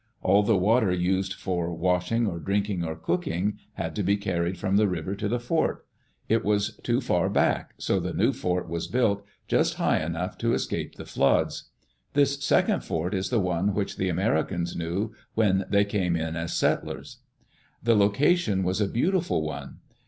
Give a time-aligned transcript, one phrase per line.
[0.23, 4.75] All the water used, for washing or drinking or cooking, had to be carried from
[4.75, 5.85] the river to the fort.
[6.27, 10.55] It was too far back, so the new fort was built, just hi^ enough to
[10.55, 11.69] escape the floods.
[12.15, 16.53] This second fort is the one which the Americans knew when they came in as
[16.53, 17.17] settlers.
[17.83, 19.81] The location was a beautiful one.